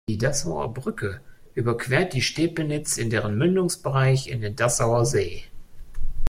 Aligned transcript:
Die 0.09 0.17
Dassower 0.17 0.73
Brücke 0.73 1.21
überquert 1.53 2.13
die 2.13 2.23
Stepenitz 2.23 2.97
in 2.97 3.11
deren 3.11 3.37
Mündungsbereich 3.37 4.25
in 4.29 4.41
den 4.41 4.55
Dassower 4.55 5.05
See. 5.05 5.43